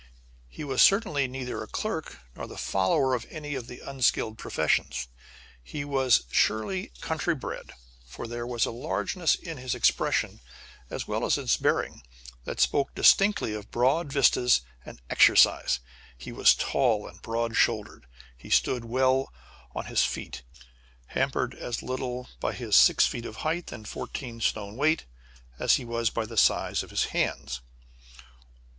[0.49, 5.07] He was certainly neither a clerk nor the follower of any of the unskilled professions.
[5.61, 7.71] He was surely countrybred,
[8.07, 10.39] for there was a largeness in his expression
[10.89, 12.01] as well as his bearing
[12.45, 15.79] that spoke distinctly of broad vistas and exercise.
[16.17, 18.07] He was tall and broad shouldered.
[18.35, 19.31] He stood well
[19.75, 20.41] on his feet,
[21.13, 25.05] hampered as little by his six feet of height and fourteen stone weight
[25.59, 27.61] as he was by the size of his hands.